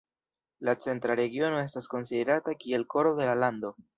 La 0.69 0.73
centra 0.85 1.17
regiono 1.19 1.59
estas 1.67 1.89
konsiderata 1.95 2.57
kiel 2.65 2.89
koro 2.95 3.15
de 3.23 3.31
la 3.31 3.39
lando. 3.45 3.75